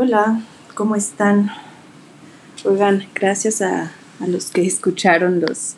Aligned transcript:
Hola, 0.00 0.40
¿cómo 0.76 0.94
están? 0.94 1.50
Oigan, 2.64 3.02
gracias 3.16 3.60
a, 3.62 3.90
los 4.24 4.52
que 4.52 4.64
escucharon 4.64 5.40
los, 5.40 5.74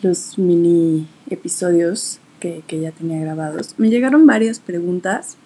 los 0.00 0.38
mini 0.38 1.06
episodios 1.28 2.18
que, 2.40 2.64
ya 2.66 2.92
tenía 2.92 3.20
grabados. 3.20 3.74
Me 3.76 3.90
llegaron 3.90 4.26
varias 4.26 4.58
preguntas, 4.58 5.36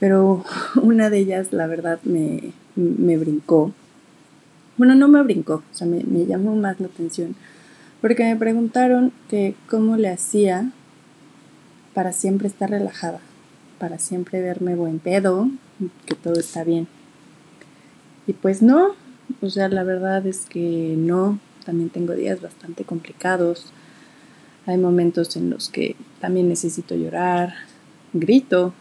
pero 0.00 0.42
una 0.82 1.10
de 1.10 1.18
ellas, 1.18 1.52
la 1.52 1.66
verdad, 1.66 2.00
me, 2.04 2.54
brincó. 2.74 3.74
Bueno, 4.78 4.94
no 4.94 5.06
me 5.08 5.22
brincó, 5.22 5.56
o 5.70 5.76
sea, 5.76 5.86
me, 5.86 6.02
me 6.02 6.24
llamó 6.24 6.56
más 6.56 6.80
la 6.80 6.86
atención, 6.86 7.36
porque 8.00 8.24
me 8.24 8.36
preguntaron 8.36 9.12
que 9.28 9.54
cómo 9.68 9.98
le 9.98 10.08
hacía 10.08 10.72
para 11.92 12.14
siempre 12.14 12.48
estar 12.48 12.70
relajada, 12.70 13.20
para 13.78 13.98
siempre 13.98 14.40
verme 14.40 14.76
buen 14.76 14.98
pedo, 14.98 15.50
que 16.06 16.14
todo 16.14 16.34
está 16.34 16.64
bien. 16.64 16.86
Y 18.26 18.32
pues 18.32 18.62
no, 18.62 18.94
o 19.40 19.50
sea, 19.50 19.68
la 19.68 19.84
verdad 19.84 20.26
es 20.26 20.46
que 20.46 20.94
no, 20.96 21.38
también 21.64 21.90
tengo 21.90 22.14
días 22.14 22.40
bastante 22.40 22.84
complicados. 22.84 23.72
Hay 24.66 24.78
momentos 24.78 25.36
en 25.36 25.50
los 25.50 25.68
que 25.68 25.96
también 26.20 26.48
necesito 26.48 26.94
llorar, 26.94 27.54
grito, 28.12 28.72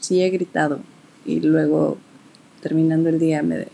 sí 0.00 0.22
he 0.22 0.30
gritado 0.30 0.80
y 1.24 1.40
luego 1.40 1.98
terminando 2.62 3.08
el 3.08 3.18
día 3.18 3.42
me, 3.42 3.68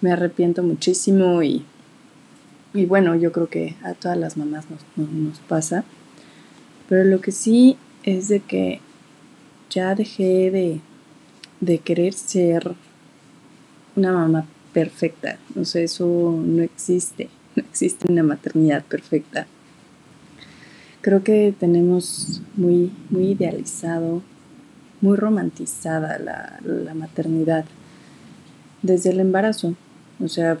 me 0.00 0.12
arrepiento 0.12 0.62
muchísimo 0.62 1.42
y, 1.42 1.64
y 2.74 2.86
bueno, 2.86 3.14
yo 3.14 3.30
creo 3.32 3.48
que 3.48 3.76
a 3.82 3.94
todas 3.94 4.16
las 4.16 4.36
mamás 4.36 4.66
nos, 4.70 5.08
nos 5.08 5.38
pasa. 5.40 5.84
Pero 6.88 7.04
lo 7.04 7.20
que 7.20 7.32
sí 7.32 7.76
es 8.02 8.28
de 8.28 8.40
que 8.40 8.80
ya 9.70 9.94
dejé 9.94 10.50
de, 10.50 10.80
de 11.62 11.78
querer 11.78 12.12
ser 12.12 12.74
una 13.96 14.12
mamá 14.12 14.44
perfecta. 14.74 15.38
O 15.58 15.64
sea, 15.64 15.82
eso 15.82 16.38
no 16.44 16.62
existe. 16.62 17.30
No 17.54 17.62
existe 17.62 18.10
una 18.10 18.22
maternidad 18.22 18.84
perfecta. 18.84 19.46
Creo 21.00 21.22
que 21.22 21.54
tenemos 21.58 22.42
muy, 22.56 22.90
muy 23.10 23.32
idealizado, 23.32 24.22
muy 25.00 25.16
romantizada 25.16 26.18
la, 26.18 26.60
la 26.64 26.94
maternidad 26.94 27.64
desde 28.82 29.10
el 29.10 29.20
embarazo. 29.20 29.74
O 30.18 30.28
sea, 30.28 30.58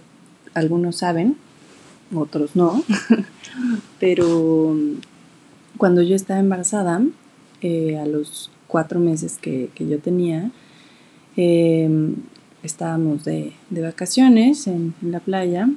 algunos 0.54 0.96
saben, 0.96 1.36
otros 2.14 2.56
no, 2.56 2.84
pero 4.00 4.76
cuando 5.78 6.02
yo 6.02 6.14
estaba 6.14 6.40
embarazada, 6.40 7.02
eh, 7.60 7.96
a 7.96 8.06
los 8.06 8.50
cuatro 8.66 9.00
meses 9.00 9.38
que, 9.40 9.70
yo 9.78 9.98
tenía, 10.00 10.50
em, 11.36 12.16
estábamos 12.62 13.24
de, 13.24 13.52
vacaciones 13.70 14.66
en, 14.66 14.94
la 15.02 15.20
playa 15.20 15.68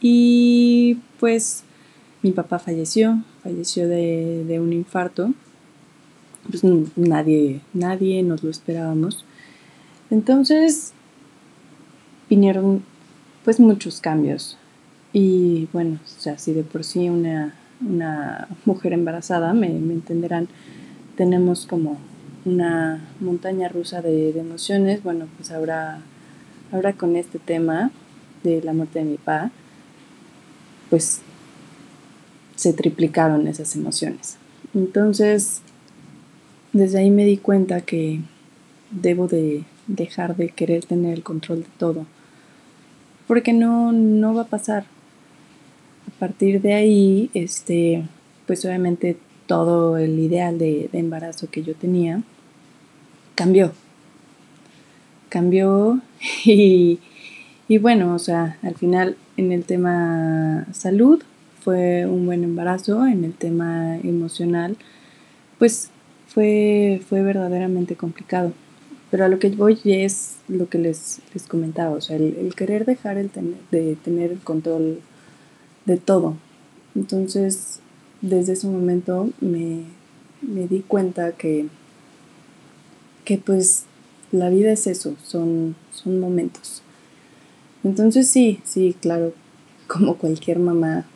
y 0.00 0.98
pues 1.18 1.64
mi 2.22 2.32
papá 2.32 2.58
falleció, 2.58 3.22
falleció 3.42 3.88
de, 3.88 4.58
un 4.60 4.72
infarto. 4.72 5.32
Pues 6.50 6.62
nadie, 6.96 7.62
nadie 7.72 8.22
nos 8.22 8.42
lo 8.42 8.50
esperábamos. 8.50 9.24
Entonces 10.10 10.92
vinieron 12.28 12.82
pues 13.44 13.60
muchos 13.60 14.00
cambios. 14.00 14.58
Y 15.12 15.68
bueno, 15.72 15.98
o 16.04 16.20
sea, 16.20 16.38
si 16.38 16.52
de 16.52 16.64
por 16.64 16.84
sí 16.84 17.08
una, 17.08 17.54
mujer 18.64 18.92
embarazada, 18.92 19.54
me 19.54 19.68
entenderán, 19.68 20.48
tenemos 21.16 21.66
como 21.66 21.98
una 22.44 23.02
montaña 23.20 23.68
rusa 23.68 24.02
de, 24.02 24.30
emociones. 24.38 25.02
Bueno, 25.02 25.26
pues 25.36 25.50
ahora, 25.50 26.00
ahora 26.72 26.92
con 26.92 27.16
este 27.16 27.38
tema 27.38 27.90
de 28.42 28.62
la 28.62 28.72
muerte 28.72 28.98
de 28.98 29.04
mi 29.04 29.16
papá, 29.16 29.50
pues 30.90 31.20
se 32.56 32.72
triplicaron 32.72 33.46
esas 33.48 33.74
emociones. 33.76 34.36
Entonces, 34.74 35.60
desde 36.72 36.98
ahí 36.98 37.10
me 37.10 37.24
di 37.24 37.36
cuenta 37.36 37.80
que 37.80 38.20
debo 38.90 39.26
de 39.26 39.64
dejar 39.86 40.36
de 40.36 40.48
querer 40.48 40.84
tener 40.84 41.14
el 41.14 41.22
control 41.22 41.62
de 41.62 41.68
todo, 41.78 42.06
porque 43.26 43.52
no, 43.52 43.92
no 43.92 44.34
va 44.34 44.42
a 44.42 44.46
pasar. 44.46 44.84
A 46.06 46.18
partir 46.18 46.60
de 46.60 46.74
ahí, 46.74 47.30
este, 47.34 48.04
pues 48.46 48.64
obviamente 48.64 49.16
todo 49.46 49.96
el 49.98 50.18
ideal 50.18 50.58
de, 50.58 50.88
embarazo 50.92 51.50
que 51.50 51.62
yo 51.62 51.74
tenía 51.74 52.22
cambió. 53.34 53.72
Cambió 55.28 56.00
y, 56.44 56.98
bueno, 57.80 58.14
o 58.14 58.18
sea, 58.18 58.58
al 58.62 58.74
final 58.74 59.16
en 59.36 59.52
el 59.52 59.64
tema 59.64 60.66
salud 60.72 61.22
fue 61.60 62.06
un 62.06 62.26
buen 62.26 62.44
embarazo, 62.44 63.06
en 63.06 63.24
el 63.24 63.32
tema 63.32 63.96
emocional, 63.96 64.76
pues 65.58 65.90
fue, 66.28 67.00
fue 67.08 67.22
verdaderamente 67.22 67.96
complicado. 67.96 68.52
Pero 69.10 69.24
a 69.24 69.28
lo 69.28 69.38
que 69.38 69.48
voy 69.50 69.78
es 69.84 70.36
lo 70.48 70.68
que 70.68 70.78
les, 70.78 71.20
les 71.32 71.46
comentaba, 71.46 71.92
o 71.92 72.00
sea, 72.00 72.16
el, 72.16 72.52
querer 72.56 72.84
dejar 72.84 73.16
el 73.16 73.30
de 73.70 73.96
tener 73.96 74.32
el 74.32 74.40
control 74.40 75.00
de 75.84 75.96
todo. 75.96 76.36
Entonces, 76.94 77.80
desde 78.20 78.54
ese 78.54 78.66
momento 78.66 79.30
me, 79.40 79.84
di 80.40 80.80
cuenta 80.80 81.32
que, 81.32 81.66
que 83.24 83.38
pues 83.38 83.84
la 84.32 84.50
vida 84.50 84.72
es 84.72 84.86
eso, 84.86 85.16
son, 85.22 85.76
son 85.90 86.20
momentos. 86.20 86.82
Entonces 87.82 88.28
sí, 88.28 88.60
sí, 88.64 88.94
claro, 89.00 89.32
como 89.86 90.16
cualquier 90.16 90.58
mamá, 90.58 91.06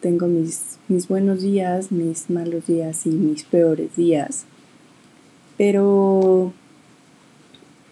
tengo 0.00 0.26
mis, 0.26 0.78
mis 0.88 1.08
buenos 1.08 1.42
días, 1.42 1.90
mis 1.90 2.28
malos 2.28 2.66
días 2.66 3.06
y 3.06 3.10
mis 3.10 3.44
peores 3.44 3.96
días, 3.96 4.44
pero 5.56 6.52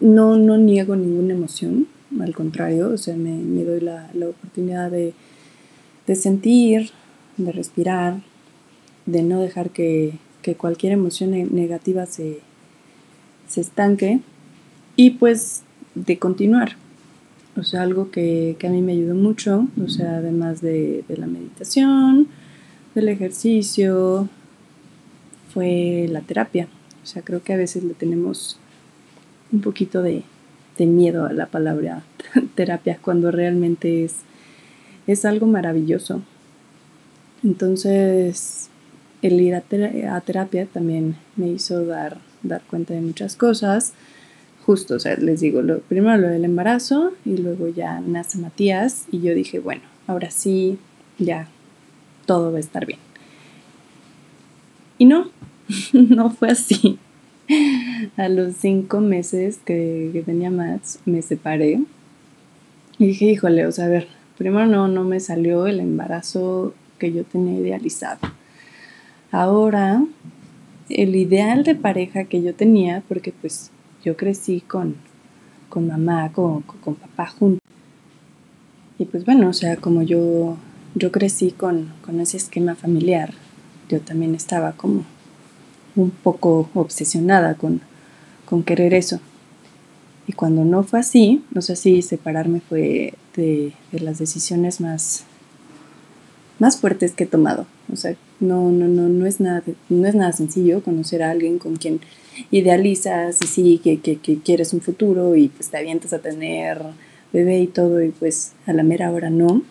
no, 0.01 0.37
no 0.37 0.59
niego 0.59 0.97
ninguna 0.97 1.33
emoción, 1.33 1.87
al 2.21 2.35
contrario, 2.35 2.91
o 2.91 2.99
sea, 2.99 3.17
me, 3.17 3.65
doy 3.65 3.81
la, 3.81 4.11
oportunidad 4.29 4.91
de, 4.91 5.15
de 6.07 6.15
sentir, 6.15 6.91
de 7.37 7.53
respirar, 7.53 8.23
de 9.07 9.23
no 9.23 9.41
dejar 9.41 9.71
que, 9.71 10.19
cualquier 10.59 10.93
emoción 10.93 11.31
negativa 11.55 12.05
se, 12.05 12.41
estanque 13.61 14.21
y 14.97 15.11
pues 15.11 15.63
de 15.95 16.19
continuar. 16.19 16.77
O 17.57 17.65
sea, 17.65 17.83
algo 17.83 18.11
que, 18.11 18.57
a 18.65 18.69
mí 18.69 18.81
me 18.81 18.93
ayudó 18.93 19.15
mucho, 19.15 19.69
o 19.83 19.89
sea, 19.89 20.17
además 20.17 20.63
de, 20.63 21.05
la 21.09 21.27
meditación, 21.27 22.29
del 22.95 23.09
ejercicio, 23.09 24.29
fue 25.53 26.07
la 26.09 26.23
terapia. 26.23 26.69
O 27.03 27.07
sea, 27.07 27.23
creo 27.23 27.43
que 27.43 27.53
a 27.53 27.59
veces 27.59 27.85
le 27.85 27.93
tenemos 27.93 28.59
un 29.53 29.61
poquito 29.61 30.03
de, 30.03 30.25
miedo 30.79 31.27
a 31.27 31.33
la 31.33 31.47
palabra 31.47 32.03
terapia 32.57 32.99
cuando 33.01 33.31
realmente 33.31 34.05
es, 34.05 34.17
es 35.07 35.25
algo 35.25 35.47
maravilloso. 35.47 36.23
Entonces, 37.45 38.69
el 39.23 39.41
ir 39.41 39.55
a, 39.55 39.61
terapia 40.21 40.67
también 40.67 41.17
me 41.37 41.49
hizo 41.49 41.85
dar, 41.87 42.19
dar 42.43 42.63
cuenta 42.63 42.95
de 42.95 43.01
muchas 43.01 43.37
cosas. 43.37 43.93
Justo, 44.65 44.95
o 44.95 44.99
sea, 44.99 45.17
les 45.17 45.41
digo, 45.41 45.63
lo, 45.63 45.81
primero 45.81 46.17
lo 46.19 46.29
del 46.29 46.45
embarazo 46.45 47.13
y 47.25 47.37
luego 47.37 47.69
ya 47.69 48.01
nace 48.01 48.39
Matías 48.39 49.07
y 49.11 49.21
yo 49.21 49.35
dije, 49.35 49.59
bueno, 49.59 49.83
ahora 50.07 50.31
sí, 50.31 50.79
ya 51.19 51.49
todo 52.27 52.53
va 52.53 52.59
a 52.59 52.61
estar 52.61 52.87
bien. 52.87 53.01
Y 54.99 55.07
no, 55.07 55.31
no 55.93 56.31
fue 56.31 56.51
así. 56.51 56.99
A 58.17 58.29
los 58.29 58.55
cinco 58.57 59.01
meses 59.01 59.59
que, 59.65 60.11
que 60.13 60.23
tenía 60.23 60.51
más, 60.51 61.01
me 61.05 61.23
separé 61.23 61.83
y 62.99 63.07
dije, 63.07 63.27
híjole, 63.27 63.67
o 63.67 63.73
sea, 63.73 63.87
a 63.87 63.89
ver, 63.89 64.07
primero 64.39 64.67
no, 64.67 64.87
no 64.87 65.03
me 65.03 65.19
salió 65.19 65.67
el 65.67 65.81
embarazo 65.81 66.73
que 66.99 67.13
yo 67.13 67.25
tenía 67.25 67.59
idealizado 67.59 68.21
Ahora, 69.33 70.05
el 70.97 71.17
ideal 71.17 71.65
de 71.65 71.75
pareja 71.75 72.25
que 72.25 72.43
yo 72.43 72.55
tenía, 72.55 73.03
porque 73.09 73.33
pues 73.33 73.71
yo 74.05 74.17
crecí 74.17 74.61
con, 74.61 74.97
con 75.69 75.87
mamá, 75.87 76.33
con, 76.33 76.63
con, 76.63 76.95
papá 76.95 77.27
juntos. 77.27 77.61
Y 78.99 79.05
pues 79.07 79.25
bueno, 79.25 79.49
o 79.49 79.53
sea, 79.53 79.77
como 79.77 80.03
yo, 80.03 80.57
yo 80.95 81.13
crecí 81.13 81.51
con, 81.51 81.93
con 82.05 82.21
ese 82.21 82.37
esquema 82.37 82.75
familiar, 82.75 83.33
yo 83.89 84.01
también 84.01 84.35
estaba 84.35 84.73
como 84.73 85.05
un 85.97 86.11
poco 86.11 86.69
obsesionada 86.75 87.55
con, 87.55 87.81
con 88.45 88.63
querer 88.63 88.95
eso. 88.95 89.21
Y 90.27 90.33
cuando 90.35 90.65
no 90.65 90.83
fue 90.85 91.01
así, 91.01 91.45
no 91.53 91.63
sé 91.63 91.77
si 91.77 92.03
separarme 92.03 92.61
fue 92.61 93.15
de, 93.35 93.73
de 93.91 94.01
las 94.01 94.19
decisiones 94.19 94.81
más 94.81 95.25
más 96.63 96.79
fuertes 96.79 97.13
que 97.13 97.25
he 97.25 97.27
tomado. 97.27 97.67
O 97.93 97.97
sea, 97.97 98.17
no, 98.41 98.71
no, 98.71 98.89
no, 98.89 99.09
no 99.09 99.27
es 99.27 99.41
nada, 99.41 99.63
no 99.89 100.07
es 100.07 100.15
nada 100.15 100.33
sencillo 100.33 100.83
conocer 100.83 101.23
a 101.23 101.31
alguien 101.31 101.59
con 101.59 101.77
quien 101.77 102.01
idealizas 102.51 103.39
y 103.43 103.47
sí, 103.47 103.81
que, 103.83 104.01
que, 104.01 104.17
que 104.17 104.39
quieres 104.39 104.73
un 104.73 104.81
futuro 104.81 105.37
y 105.37 105.49
pues 105.49 105.69
te 105.69 105.77
avientas 105.77 106.13
a 106.13 106.21
tener 106.21 106.81
bebé 107.33 107.61
y 107.61 107.67
todo 107.67 108.03
y 108.03 108.11
pues 108.11 108.53
a 108.67 108.73
la 108.73 108.83
mera 108.83 109.11
hora 109.11 109.31
no. 109.31 109.63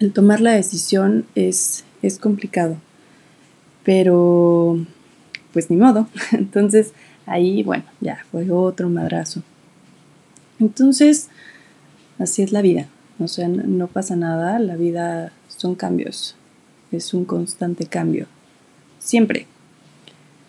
El 0.00 0.12
tomar 0.12 0.40
la 0.40 0.52
decisión 0.52 1.26
es, 1.34 1.84
es 2.02 2.18
complicado, 2.18 2.76
pero 3.84 4.78
pues 5.52 5.70
ni 5.70 5.76
modo. 5.76 6.08
Entonces 6.32 6.92
ahí, 7.26 7.62
bueno, 7.62 7.84
ya 8.00 8.24
fue 8.30 8.50
otro 8.50 8.88
madrazo. 8.88 9.42
Entonces, 10.60 11.28
así 12.18 12.42
es 12.42 12.52
la 12.52 12.62
vida. 12.62 12.88
O 13.18 13.28
sea, 13.28 13.48
no 13.48 13.86
pasa 13.86 14.16
nada, 14.16 14.58
la 14.58 14.76
vida 14.76 15.32
son 15.48 15.74
cambios, 15.74 16.36
es 16.92 17.14
un 17.14 17.24
constante 17.24 17.86
cambio, 17.86 18.26
siempre. 18.98 19.46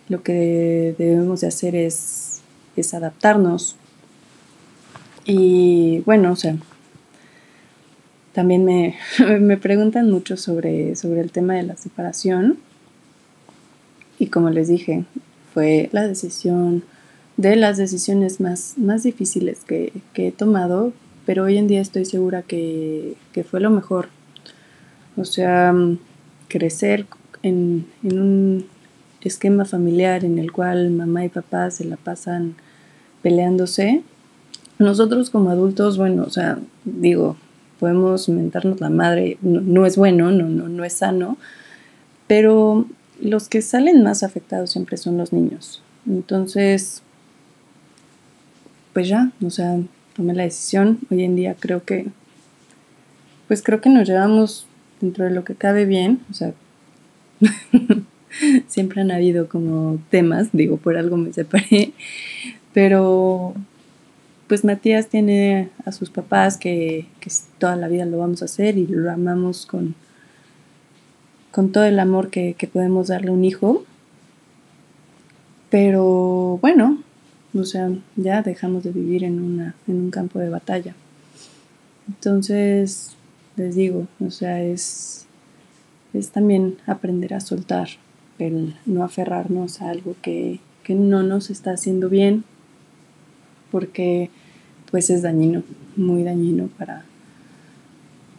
Lo 0.08 0.22
que 0.22 0.94
debemos 0.98 1.40
de 1.40 1.48
hacer 1.48 1.74
es, 1.74 2.40
es 2.76 2.94
adaptarnos. 2.94 3.76
Y 5.24 6.00
bueno, 6.06 6.32
o 6.32 6.36
sea, 6.36 6.56
también 8.32 8.64
me, 8.64 8.94
me 9.40 9.56
preguntan 9.56 10.10
mucho 10.10 10.36
sobre, 10.36 10.94
sobre 10.94 11.20
el 11.20 11.32
tema 11.32 11.54
de 11.54 11.64
la 11.64 11.76
separación. 11.76 12.58
Y 14.18 14.28
como 14.28 14.50
les 14.50 14.68
dije, 14.68 15.04
fue 15.52 15.88
la 15.92 16.06
decisión 16.06 16.84
de 17.36 17.56
las 17.56 17.76
decisiones 17.76 18.40
más, 18.40 18.74
más 18.76 19.02
difíciles 19.02 19.64
que, 19.64 19.92
que 20.14 20.28
he 20.28 20.32
tomado, 20.32 20.92
pero 21.26 21.44
hoy 21.44 21.58
en 21.58 21.66
día 21.66 21.80
estoy 21.80 22.04
segura 22.04 22.42
que, 22.42 23.14
que 23.32 23.44
fue 23.44 23.60
lo 23.60 23.70
mejor. 23.70 24.08
O 25.16 25.24
sea, 25.24 25.74
crecer 26.48 27.06
en, 27.42 27.86
en, 28.02 28.18
un 28.18 28.66
esquema 29.22 29.64
familiar 29.64 30.24
en 30.24 30.38
el 30.38 30.52
cual 30.52 30.90
mamá 30.90 31.24
y 31.24 31.28
papá 31.28 31.70
se 31.70 31.84
la 31.84 31.96
pasan 31.96 32.54
peleándose. 33.22 34.02
Nosotros 34.78 35.30
como 35.30 35.50
adultos, 35.50 35.98
bueno, 35.98 36.24
o 36.24 36.30
sea, 36.30 36.58
digo, 36.84 37.36
podemos 37.80 38.28
mentarnos 38.28 38.80
la 38.80 38.90
madre, 38.90 39.38
no, 39.42 39.86
es 39.86 39.96
bueno, 39.96 40.30
no, 40.30 40.48
no, 40.48 40.68
no 40.68 40.84
es 40.84 40.94
sano, 40.94 41.36
pero 42.26 42.86
los 43.20 43.48
que 43.48 43.62
salen 43.62 44.02
más 44.02 44.22
afectados 44.22 44.70
siempre 44.70 44.96
son 44.96 45.16
los 45.16 45.32
niños. 45.32 45.82
Entonces, 46.06 47.02
pues 48.92 49.08
ya, 49.08 49.32
o 49.44 49.50
sea, 49.50 49.78
tomé 50.14 50.34
la 50.34 50.44
decisión. 50.44 50.98
Hoy 51.10 51.24
en 51.24 51.36
día 51.36 51.56
creo 51.58 51.84
que, 51.84 52.06
pues 53.48 53.62
creo 53.62 53.80
que 53.80 53.90
nos 53.90 54.08
llevamos 54.08 54.66
dentro 55.00 55.24
de 55.24 55.30
lo 55.30 55.44
que 55.44 55.54
cabe 55.54 55.84
bien, 55.84 56.20
o 56.30 56.34
sea, 56.34 56.52
siempre 58.68 59.00
han 59.00 59.10
habido 59.10 59.48
como 59.48 59.98
temas, 60.10 60.48
digo, 60.52 60.76
por 60.76 60.96
algo 60.96 61.16
me 61.16 61.32
separé, 61.32 61.92
pero 62.72 63.54
pues 64.46 64.64
Matías 64.64 65.08
tiene 65.08 65.70
a 65.84 65.92
sus 65.92 66.10
papás 66.10 66.56
que, 66.56 67.06
que 67.20 67.30
toda 67.58 67.76
la 67.76 67.88
vida 67.88 68.04
lo 68.04 68.18
vamos 68.18 68.42
a 68.42 68.44
hacer 68.44 68.78
y 68.78 68.86
lo 68.86 69.10
amamos 69.10 69.66
con, 69.66 69.94
con 71.50 71.72
todo 71.72 71.84
el 71.84 71.98
amor 71.98 72.30
que, 72.30 72.54
que 72.54 72.66
podemos 72.68 73.08
darle 73.08 73.30
a 73.30 73.32
un 73.32 73.44
hijo. 73.44 73.84
Pero 75.68 76.58
bueno, 76.62 77.02
o 77.54 77.64
sea, 77.64 77.90
ya 78.14 78.42
dejamos 78.42 78.84
de 78.84 78.92
vivir 78.92 79.24
en, 79.24 79.40
una, 79.40 79.74
en 79.88 79.96
un 79.96 80.10
campo 80.10 80.38
de 80.38 80.48
batalla. 80.48 80.94
Entonces, 82.06 83.15
les 83.56 83.74
digo, 83.74 84.06
o 84.24 84.30
sea, 84.30 84.62
es, 84.62 85.26
es 86.12 86.30
también 86.30 86.78
aprender 86.86 87.34
a 87.34 87.40
soltar, 87.40 87.88
el 88.38 88.74
no 88.84 89.02
aferrarnos 89.02 89.80
a 89.80 89.90
algo 89.90 90.14
que, 90.22 90.60
que 90.82 90.94
no 90.94 91.22
nos 91.22 91.50
está 91.50 91.72
haciendo 91.72 92.08
bien, 92.08 92.44
porque 93.70 94.30
pues 94.90 95.10
es 95.10 95.22
dañino, 95.22 95.62
muy 95.96 96.22
dañino 96.22 96.68
para, 96.78 97.04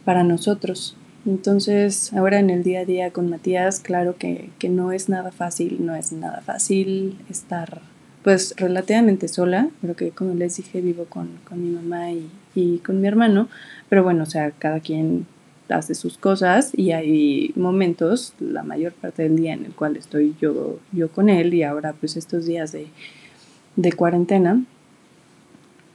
para 0.06 0.24
nosotros. 0.24 0.96
Entonces, 1.26 2.14
ahora 2.14 2.40
en 2.40 2.50
el 2.50 2.64
día 2.64 2.82
a 2.82 2.86
día 2.86 3.12
con 3.12 3.30
Matías, 3.30 3.82
claro 3.82 4.16
que, 4.18 4.50
que 4.60 4.70
no 4.70 4.92
es 4.92 5.10
nada 5.10 5.32
fácil, 5.32 5.86
no 5.86 5.96
es 5.96 6.14
nada 6.14 6.42
fácil 6.42 7.18
estar 7.30 7.82
pues 8.28 8.54
relativamente 8.58 9.30
sola, 9.30 9.70
pero 9.80 9.96
que 9.96 10.12
como 10.12 10.34
les 10.34 10.58
dije 10.58 10.82
vivo 10.82 11.06
con, 11.06 11.30
con 11.48 11.64
mi 11.64 11.70
mamá 11.74 12.12
y, 12.12 12.30
y, 12.56 12.80
con 12.80 13.00
mi 13.00 13.08
hermano, 13.08 13.48
pero 13.88 14.04
bueno, 14.04 14.24
o 14.24 14.26
sea, 14.26 14.52
cada 14.52 14.82
quien 14.82 15.26
hace 15.70 15.96
sus 15.96 16.18
cosas 16.18 16.72
y 16.76 16.92
hay 16.92 17.54
momentos, 17.56 18.34
la 18.42 18.64
mayor 18.64 18.92
parte 18.92 19.24
del 19.24 19.38
día 19.38 19.54
en 19.54 19.64
el 19.64 19.72
cual 19.72 19.96
estoy 19.96 20.36
yo, 20.42 20.78
yo 20.92 21.08
con 21.10 21.30
él 21.30 21.54
y 21.54 21.64
ahora 21.64 21.94
pues 21.94 22.18
estos 22.18 22.46
días 22.46 22.74
de, 22.74 22.88
de 23.78 23.94
cuarentena, 23.94 24.62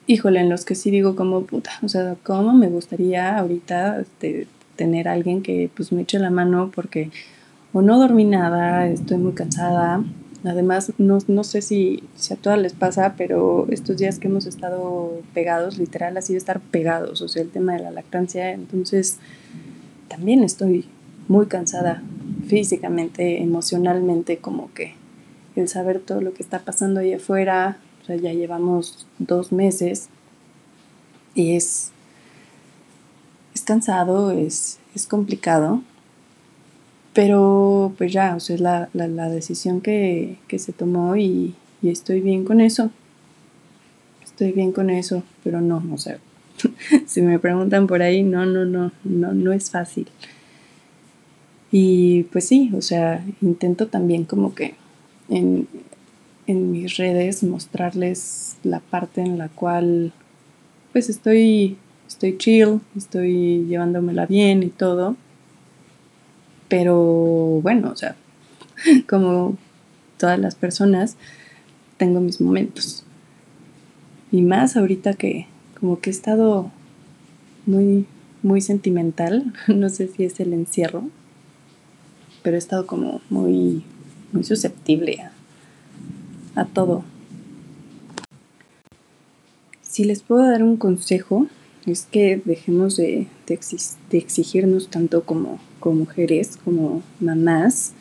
híjole, 0.07 0.41
en 0.41 0.49
los 0.49 0.65
que 0.65 0.75
sí 0.75 0.91
digo 0.91 1.15
como 1.15 1.43
puta, 1.43 1.73
o 1.83 1.89
sea, 1.91 2.17
cómo 2.23 2.55
me 2.55 2.69
gustaría 2.69 3.37
ahorita 3.37 4.05
tener 4.77 5.07
alguien 5.07 5.43
que 5.43 5.69
pues 5.77 5.93
me 5.93 6.01
eche 6.01 6.19
la 6.19 6.31
mano 6.31 6.73
porque 6.75 7.11
o 7.75 7.83
no 7.83 7.99
dormí 7.99 8.25
nada, 8.25 8.89
estoy 8.89 9.19
muy 9.19 9.33
cansada, 9.33 10.03
Además, 10.45 10.93
no, 10.99 11.19
no 11.29 11.45
sé 11.45 11.63
si, 11.63 12.03
si, 12.17 12.35
a 12.35 12.37
todas 12.37 12.59
les 12.59 12.73
pasa, 12.73 13.15
pero 13.17 13.67
estos 13.71 13.97
días 13.97 14.19
que 14.19 14.27
hemos 14.27 14.47
estado 14.47 15.21
pegados, 15.35 15.79
literal, 15.79 16.17
así 16.17 16.33
de 16.33 16.39
estar 16.39 16.61
pegados, 16.61 17.23
o 17.23 17.29
sea, 17.29 17.43
el 17.43 17.51
tema 17.51 17.75
de 17.75 17.83
la 17.83 17.93
lactancia, 17.93 18.51
entonces 18.51 19.19
también 20.09 20.43
estoy 20.43 20.87
muy 21.29 21.47
cansada 21.47 22.03
físicamente, 22.47 23.41
emocionalmente, 23.41 24.39
como 24.39 24.73
que 24.75 24.95
el 25.55 25.69
saber 25.69 26.01
todo 26.01 26.21
lo 26.21 26.35
que 26.35 26.43
está 26.43 26.61
pasando 26.61 27.01
ahí 27.01 27.13
afuera, 27.13 27.79
o 28.03 28.07
sea, 28.07 28.17
ya 28.17 28.33
llevamos 28.33 29.07
dos 29.19 29.53
meses 29.53 30.09
y 31.35 31.55
es, 31.55 31.93
es 33.55 33.63
cansado, 33.63 34.33
es, 34.33 34.81
es 34.95 35.07
complicado, 35.07 35.83
pero 37.13 37.93
pues 37.99 38.13
ya, 38.13 38.35
o 38.37 38.41
sea, 38.41 38.55
es 38.55 38.61
la, 38.61 38.89
la, 38.95 39.07
la 39.07 39.29
decisión 39.29 39.81
que, 39.81 40.39
que, 40.49 40.59
se 40.59 40.73
tomó 40.73 41.17
y, 41.17 41.55
y, 41.83 41.91
estoy 41.91 42.21
bien 42.21 42.45
con 42.45 42.61
eso. 42.61 42.91
Estoy 44.25 44.53
bien 44.53 44.73
con 44.73 44.89
eso, 44.89 45.23
pero 45.45 45.61
no, 45.61 45.83
o 45.93 45.99
sea, 45.99 46.19
si 47.07 47.21
me 47.21 47.39
preguntan 47.39 47.87
por 47.87 48.03
ahí, 48.03 48.23
no, 48.23 48.47
no, 48.47 48.65
no, 48.65 48.93
no, 49.05 49.35
no 49.35 49.53
es 49.53 49.71
fácil. 49.71 50.09
Y 51.71 52.25
pues 52.25 52.49
sí, 52.49 52.71
o 52.75 52.83
sea, 52.83 53.25
intento 53.41 53.89
también 53.89 54.25
como 54.25 54.55
que 54.55 54.75
en, 55.29 55.69
en 56.47 56.71
mis 56.71 56.97
redes 56.97 57.43
mostrarles 57.43 58.57
la 58.63 58.81
parte 58.81 59.21
en 59.21 59.39
la 59.39 59.49
cual 59.49 60.13
pues 60.93 61.09
estoy, 61.09 61.77
estoy 62.07 62.37
chill, 62.37 62.81
estoy 62.97 63.65
llevándomela 63.67 64.27
bien 64.27 64.63
y 64.63 64.69
todo 64.69 65.17
pero 66.73 66.97
bueno, 67.61 67.91
o 67.91 67.97
sea, 67.97 68.17
como 69.07 69.59
todas 70.17 70.39
las 70.39 70.55
personas, 70.55 71.19
tengo 71.99 72.19
mis 72.23 72.41
momentos. 72.41 73.05
Y 74.31 74.41
más 74.41 74.75
ahorita 74.79 75.13
que 75.13 75.49
como 75.79 76.01
que 76.01 76.09
he 76.09 76.15
estado 76.15 76.71
muy, 77.67 78.07
muy 78.43 78.63
sentimental, 78.63 79.53
no 79.69 79.91
sé 79.91 80.09
si 80.09 80.25
es 80.25 80.41
el 80.41 80.55
encierro, 80.55 81.11
pero 82.43 82.57
he 82.57 82.59
estado 82.59 82.87
como 82.87 83.21
muy, 83.29 83.85
muy 84.33 84.43
susceptible 84.43 85.21
a, 85.21 86.63
a 86.63 86.65
todo. 86.65 87.05
Si 89.83 90.05
les 90.05 90.23
puedo 90.23 90.51
dar 90.51 90.63
un 90.63 90.79
consejo, 90.79 91.49
es 91.85 92.09
que 92.11 92.41
dejemos 92.43 92.97
de, 92.97 93.27
de, 93.47 93.61
de 94.09 94.17
exigirnos 94.17 94.89
tanto 94.89 95.25
como 95.25 95.61
como 95.83 95.97
mujeres, 95.97 96.57
como 96.65 97.03
mamás, 97.21 97.93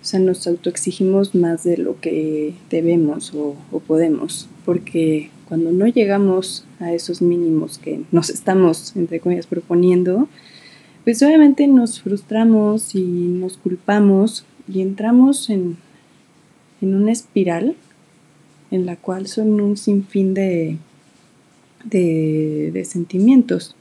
o 0.00 0.04
sea, 0.04 0.18
nos 0.18 0.46
autoexigimos 0.46 1.34
más 1.34 1.64
de 1.64 1.76
lo 1.76 2.00
que 2.00 2.54
debemos 2.70 3.34
o, 3.34 3.54
podemos, 3.86 4.48
porque 4.64 5.30
cuando 5.46 5.72
no 5.72 5.86
llegamos 5.86 6.64
a 6.78 6.94
esos 6.94 7.20
mínimos 7.20 7.78
que 7.78 8.00
nos 8.10 8.30
estamos, 8.30 8.96
entre 8.96 9.20
comillas, 9.20 9.46
proponiendo, 9.46 10.28
pues 11.04 11.22
obviamente 11.22 11.66
nos 11.66 12.00
frustramos 12.00 12.94
y 12.94 13.02
nos 13.02 13.58
culpamos 13.58 14.44
y 14.72 14.80
entramos 14.80 15.50
en, 15.50 15.76
en 16.80 16.94
una 16.94 17.12
espiral 17.12 17.76
en 18.70 18.86
la 18.86 18.96
cual 18.96 19.26
son 19.26 19.60
un 19.60 19.76
sinfín 19.76 20.32
de, 20.32 20.78
de, 21.84 22.70
de 22.72 22.84
sentimientos. 22.84 23.74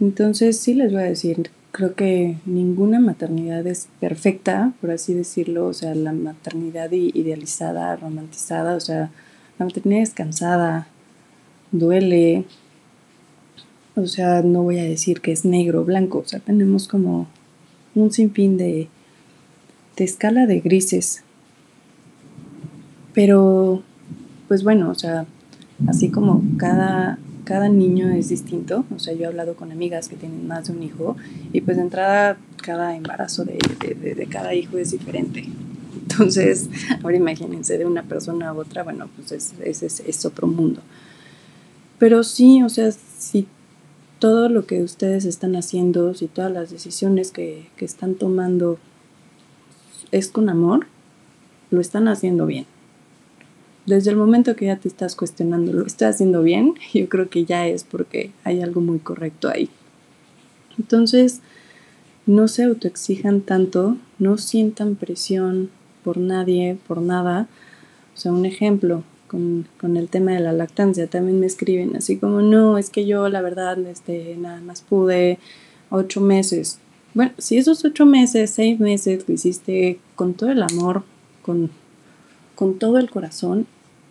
Entonces 0.00 0.58
sí 0.58 0.74
les 0.74 0.92
voy 0.92 1.02
a 1.02 1.06
decir, 1.06 1.50
creo 1.76 1.94
que 1.94 2.38
ninguna 2.46 3.00
maternidad 3.00 3.66
es 3.66 3.88
perfecta, 4.00 4.72
por 4.80 4.90
así 4.92 5.12
decirlo, 5.12 5.66
o 5.66 5.74
sea, 5.74 5.94
la 5.94 6.12
maternidad 6.12 6.90
idealizada, 6.90 7.94
romantizada, 7.96 8.76
o 8.76 8.80
sea, 8.80 9.10
la 9.58 9.66
maternidad 9.66 10.00
es 10.00 10.14
cansada, 10.14 10.88
duele, 11.72 12.46
o 13.94 14.06
sea, 14.06 14.40
no 14.40 14.62
voy 14.62 14.78
a 14.78 14.84
decir 14.84 15.20
que 15.20 15.32
es 15.32 15.44
negro 15.44 15.82
o 15.82 15.84
blanco, 15.84 16.20
o 16.20 16.24
sea, 16.24 16.40
tenemos 16.40 16.88
como 16.88 17.26
un 17.94 18.10
sinfín 18.10 18.56
de, 18.56 18.88
de 19.98 20.04
escala 20.04 20.46
de 20.46 20.60
grises. 20.60 21.24
Pero, 23.12 23.82
pues 24.48 24.64
bueno, 24.64 24.88
o 24.88 24.94
sea, 24.94 25.26
así 25.88 26.10
como 26.10 26.42
cada, 26.56 27.18
cada 27.46 27.68
niño 27.68 28.10
es 28.10 28.28
distinto, 28.28 28.84
o 28.92 28.98
sea, 28.98 29.14
yo 29.14 29.22
he 29.22 29.26
hablado 29.26 29.54
con 29.54 29.70
amigas 29.70 30.08
que 30.08 30.16
tienen 30.16 30.48
más 30.48 30.66
de 30.66 30.72
un 30.72 30.82
hijo 30.82 31.16
y 31.52 31.60
pues 31.60 31.76
de 31.76 31.84
entrada 31.84 32.38
cada 32.60 32.96
embarazo 32.96 33.44
de, 33.44 33.56
de, 34.16 34.26
cada 34.26 34.52
hijo 34.52 34.78
es 34.78 34.90
diferente. 34.90 35.44
Entonces, 35.94 36.68
ahora 37.04 37.16
imagínense 37.16 37.78
de 37.78 37.86
una 37.86 38.02
persona 38.02 38.48
a 38.48 38.52
otra, 38.52 38.82
bueno, 38.82 39.08
pues 39.14 39.30
es, 39.30 39.54
es, 39.62 40.00
es 40.00 40.24
otro 40.24 40.48
mundo. 40.48 40.82
Pero 42.00 42.24
sí, 42.24 42.64
o 42.64 42.68
sea, 42.68 42.90
si 42.90 43.46
todo 44.18 44.48
lo 44.48 44.66
que 44.66 44.82
ustedes 44.82 45.24
están 45.24 45.54
haciendo, 45.54 46.14
si 46.14 46.26
todas 46.26 46.50
las 46.50 46.70
decisiones 46.70 47.30
que, 47.30 47.68
que 47.76 47.84
están 47.84 48.16
tomando 48.16 48.80
es 50.10 50.26
con 50.26 50.48
amor, 50.48 50.88
lo 51.70 51.80
están 51.80 52.08
haciendo 52.08 52.44
bien. 52.46 52.66
Desde 53.86 54.10
el 54.10 54.16
momento 54.16 54.56
que 54.56 54.66
ya 54.66 54.76
te 54.76 54.88
estás 54.88 55.14
cuestionando, 55.14 55.72
¿lo 55.72 55.86
estás 55.86 56.16
haciendo 56.16 56.42
bien? 56.42 56.74
Yo 56.94 57.08
creo 57.08 57.30
que 57.30 57.44
ya 57.44 57.66
es 57.66 57.84
porque 57.84 58.32
hay 58.44 58.60
algo 58.60 58.80
muy 58.80 58.98
correcto 58.98 59.48
ahí. 59.48 59.70
Entonces, 60.78 61.40
no 62.26 62.48
se 62.48 62.64
autoexijan 62.64 63.40
tanto, 63.40 63.96
no 64.18 64.36
sientan 64.36 64.96
presión 64.96 65.70
por 66.02 66.18
nadie, 66.18 66.76
por 66.86 67.00
nada. 67.00 67.48
O 68.14 68.18
sea, 68.18 68.32
un 68.32 68.44
ejemplo, 68.44 69.04
con, 69.26 69.96
el 69.96 70.08
tema 70.08 70.32
de 70.32 70.40
la 70.40 70.52
lactancia. 70.52 71.06
También 71.06 71.40
me 71.40 71.46
escriben 71.46 71.96
así 71.96 72.16
como, 72.16 72.42
no, 72.42 72.78
es 72.78 72.90
que 72.90 73.06
yo 73.06 73.28
la 73.28 73.42
verdad 73.42 73.78
este, 73.86 74.36
nada 74.38 74.60
más 74.60 74.82
pude 74.82 75.38
ocho 75.90 76.20
meses. 76.20 76.78
Bueno, 77.14 77.32
si 77.38 77.56
esos 77.56 77.84
ocho 77.84 78.06
meses, 78.06 78.50
seis 78.50 78.78
meses 78.78 79.24
lo 79.26 79.34
hiciste 79.34 79.98
con 80.14 80.34
todo 80.34 80.50
el 80.50 80.62
amor, 80.62 81.04
con, 81.42 81.70
con 82.54 82.78
todo 82.78 82.98
el 82.98 83.10
corazón, 83.10 83.66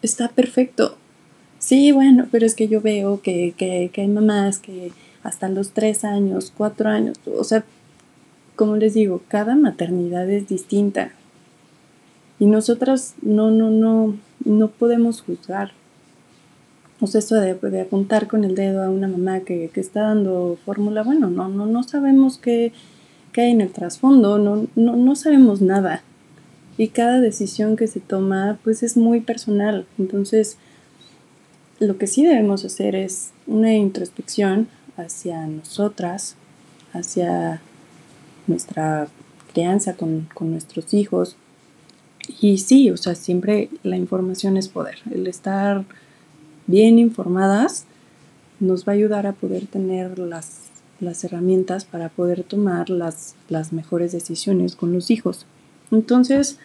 está 0.05 0.29
perfecto. 0.29 0.97
Sí, 1.59 1.91
bueno, 1.91 2.27
pero 2.31 2.45
es 2.45 2.55
que 2.55 2.67
yo 2.67 2.81
veo 2.81 3.21
que, 3.21 3.53
que, 3.57 3.89
que 3.91 4.01
hay 4.01 4.07
mamás 4.07 4.59
que 4.59 4.91
hasta 5.23 5.49
los 5.49 5.71
tres 5.71 6.05
años, 6.05 6.53
cuatro 6.55 6.89
años, 6.89 7.17
o 7.25 7.43
sea, 7.43 7.65
como 8.55 8.77
les 8.77 8.93
digo, 8.93 9.21
cada 9.27 9.55
maternidad 9.55 10.29
es 10.29 10.47
distinta. 10.47 11.11
Y 12.39 12.45
nosotras 12.45 13.15
no, 13.21 13.51
no, 13.51 13.69
no, 13.69 14.15
no 14.43 14.67
podemos 14.69 15.21
juzgar. 15.21 15.71
O 17.01 17.07
sea, 17.07 17.19
eso 17.19 17.35
de, 17.35 17.55
de, 17.55 17.81
apuntar 17.81 18.27
con 18.27 18.43
el 18.43 18.55
dedo 18.55 18.81
a 18.83 18.89
una 18.89 19.07
mamá 19.07 19.41
que, 19.41 19.69
está 19.75 20.03
dando 20.03 20.57
fórmula, 20.65 21.03
bueno, 21.03 21.29
no, 21.29 21.49
no, 21.49 21.65
no 21.65 21.83
sabemos 21.83 22.37
qué, 22.37 22.71
hay 23.35 23.51
en 23.51 23.61
el 23.61 23.71
trasfondo, 23.71 24.37
no, 24.37 24.67
no, 24.75 24.95
no 24.95 25.15
sabemos 25.15 25.61
nada. 25.61 26.03
Y 26.77 26.89
cada 26.89 27.21
decisión 27.21 27.75
que 27.75 27.87
se 27.87 27.99
toma, 27.99 28.59
pues 28.63 28.83
es 28.83 28.97
muy 28.97 29.21
personal. 29.21 29.85
Entonces, 29.97 30.57
lo 31.79 31.97
que 31.97 32.07
sí 32.07 32.25
debemos 32.25 32.65
hacer 32.65 32.95
es 32.95 33.31
una 33.47 33.73
introspección 33.73 34.67
hacia 34.97 35.45
nosotras, 35.47 36.35
hacia 36.93 37.61
nuestra 38.47 39.07
crianza 39.53 39.95
con, 39.95 40.27
con 40.33 40.51
nuestros 40.51 40.93
hijos, 40.93 41.37
y 42.41 42.57
sí, 42.57 42.89
o 42.89 42.97
sea, 42.97 43.15
siempre 43.15 43.69
la 43.83 43.97
información 43.97 44.57
es 44.57 44.67
poder. 44.67 44.99
El 45.11 45.27
estar 45.27 45.85
bien 46.67 46.97
informadas 46.99 47.85
nos 48.59 48.87
va 48.87 48.93
a 48.93 48.95
ayudar 48.95 49.27
a 49.27 49.33
poder 49.33 49.67
tener 49.67 50.17
las, 50.17 50.61
las 50.99 51.23
herramientas 51.23 51.85
para 51.85 52.09
poder 52.09 52.43
tomar 52.43 52.89
las, 52.89 53.35
las 53.49 53.73
mejores 53.73 54.11
decisiones 54.11 54.75
con 54.75 54.93
los 54.93 55.11
hijos. 55.11 55.45
Entonces, 55.91 56.59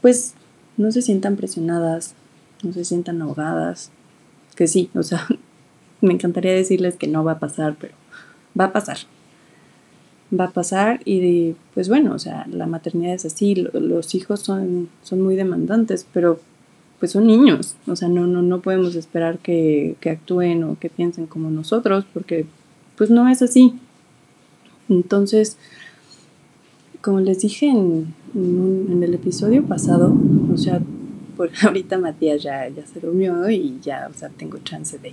pues 0.00 0.34
no 0.76 0.92
se 0.92 1.02
sientan 1.02 1.36
presionadas, 1.36 2.14
no 2.62 2.72
se 2.72 2.84
sientan 2.84 3.22
ahogadas, 3.22 3.90
que 4.56 4.66
sí, 4.66 4.90
o 4.94 5.02
sea, 5.02 5.26
me 6.00 6.12
encantaría 6.12 6.52
decirles 6.52 6.96
que 6.96 7.06
no 7.06 7.24
va 7.24 7.32
a 7.32 7.38
pasar, 7.38 7.76
pero 7.78 7.94
va 8.58 8.66
a 8.66 8.72
pasar 8.72 8.98
va 10.38 10.44
a 10.44 10.50
pasar 10.50 11.00
y 11.04 11.54
pues 11.74 11.88
bueno, 11.88 12.14
o 12.14 12.18
sea, 12.18 12.46
la 12.50 12.66
maternidad 12.66 13.14
es 13.14 13.24
así, 13.24 13.54
los 13.54 14.14
hijos 14.14 14.40
son, 14.40 14.88
son 15.02 15.20
muy 15.20 15.36
demandantes, 15.36 16.06
pero 16.12 16.40
pues 16.98 17.12
son 17.12 17.26
niños, 17.26 17.76
o 17.86 17.96
sea, 17.96 18.08
no, 18.08 18.26
no, 18.26 18.42
no 18.42 18.60
podemos 18.60 18.94
esperar 18.94 19.38
que, 19.38 19.96
actúen 20.04 20.64
o 20.64 20.78
que 20.78 20.90
piensen 20.90 21.26
como 21.26 21.50
nosotros, 21.50 22.04
porque 22.12 22.46
pues 22.96 23.10
no 23.10 23.28
es 23.28 23.42
así. 23.42 23.74
Entonces, 24.88 25.58
como 27.04 27.20
les 27.20 27.40
dije 27.40 27.66
en, 27.66 28.14
en, 28.34 29.02
el 29.02 29.12
episodio 29.12 29.62
pasado, 29.62 30.16
o 30.50 30.56
sea, 30.56 30.80
por 31.36 31.50
ahorita 31.62 31.98
Matías 31.98 32.42
ya, 32.42 32.66
ya 32.70 32.86
se 32.86 32.98
durmió 32.98 33.50
y 33.50 33.78
ya, 33.82 34.08
o 34.10 34.18
sea, 34.18 34.30
tengo 34.30 34.56
chance 34.64 34.96
de, 34.96 35.12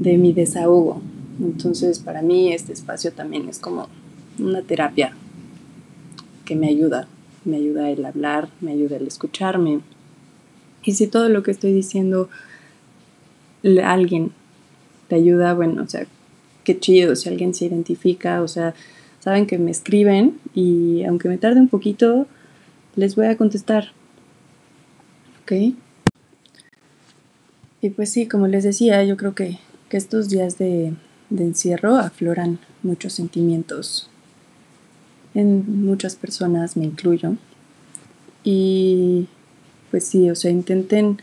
de 0.00 0.18
mi 0.18 0.32
desahogo. 0.32 1.00
Entonces, 1.40 2.00
para 2.00 2.22
mí 2.22 2.52
este 2.52 2.72
espacio 2.72 3.12
también 3.12 3.48
es 3.48 3.60
como 3.60 3.88
una 4.40 4.62
terapia 4.62 5.12
que 6.44 6.56
me 6.56 6.70
ayuda, 6.70 7.06
me 7.44 7.58
ayuda 7.58 7.88
el 7.88 8.04
hablar, 8.04 8.48
me 8.60 8.72
ayuda 8.72 8.96
el 8.96 9.06
escucharme. 9.06 9.78
Y 10.82 10.94
si 10.94 11.06
todo 11.06 11.28
lo 11.28 11.44
que 11.44 11.52
estoy 11.52 11.72
diciendo 11.72 12.28
alguien 13.84 14.32
te 15.06 15.14
ayuda, 15.14 15.54
bueno, 15.54 15.84
o 15.84 15.88
sea, 15.88 16.04
qué 16.64 16.76
chido, 16.80 17.14
si 17.14 17.28
alguien 17.28 17.54
se 17.54 17.66
identifica, 17.66 18.42
o 18.42 18.48
sea, 18.48 18.74
saben 19.26 19.48
que 19.48 19.58
me 19.58 19.72
escriben 19.72 20.38
y 20.54 21.02
aunque 21.02 21.28
me 21.28 21.36
tarde 21.36 21.58
un 21.58 21.66
poquito, 21.66 22.28
les 22.94 23.16
voy 23.16 23.26
a 23.26 23.36
contestar. 23.36 23.88
¿Ok? 25.42 25.74
Y 27.82 27.90
pues 27.90 28.12
sí, 28.12 28.28
como 28.28 28.46
les 28.46 28.62
decía, 28.62 29.02
yo 29.02 29.16
creo 29.16 29.34
que, 29.34 29.58
que 29.88 29.96
estos 29.96 30.28
días 30.28 30.58
de, 30.58 30.94
de 31.30 31.42
encierro 31.42 31.96
afloran 31.96 32.60
muchos 32.84 33.14
sentimientos 33.14 34.08
en 35.34 35.84
muchas 35.84 36.14
personas, 36.14 36.76
me 36.76 36.84
incluyo. 36.84 37.34
Y 38.44 39.26
pues 39.90 40.04
sí, 40.04 40.30
o 40.30 40.36
sea, 40.36 40.52
intenten 40.52 41.18